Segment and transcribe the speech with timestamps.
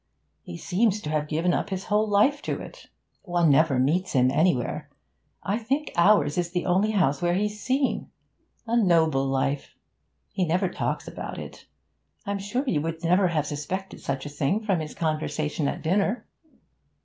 [0.41, 2.87] He seems to have given up his whole life to it.
[3.21, 4.89] One never meets him anywhere;
[5.43, 8.09] I think ours is the only house where he's seen.
[8.65, 9.75] A noble life!
[10.31, 11.67] He never talks about it.
[12.25, 16.25] I'm sure you would never have suspected such a thing from his conversation at dinner?'